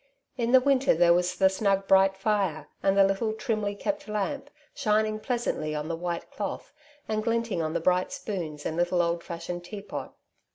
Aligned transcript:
In 0.35 0.51
the 0.51 0.59
winter 0.59 0.95
there 0.95 1.13
was 1.13 1.35
the 1.35 1.47
snug 1.47 1.85
bright 1.87 2.17
fire, 2.17 2.67
and 2.81 2.97
the 2.97 3.03
Httle 3.03 3.37
trimly 3.37 3.75
kept 3.75 4.07
lamp, 4.07 4.49
shining 4.73 5.19
pleasantly 5.19 5.75
on 5.75 5.89
the 5.89 5.95
white 5.95 6.31
cloth, 6.31 6.73
and 7.07 7.23
glinting 7.23 7.61
on 7.61 7.73
the 7.73 7.81
bright 7.81 8.11
spoons 8.11 8.65
and 8.65 8.75
little 8.75 9.03
old 9.03 9.21
fashioned 9.23 9.63
teapot. 9.63 10.15